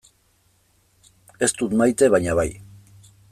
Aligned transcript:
Ez 1.47 1.51
dut 1.59 1.77
maite 1.83 2.11
baina 2.17 2.39
bai. 2.43 2.49